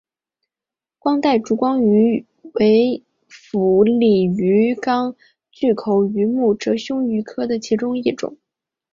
[0.97, 5.15] 光带烛光鱼为辐鳍鱼纲
[5.51, 8.35] 巨口鱼目褶胸鱼科的其中一种。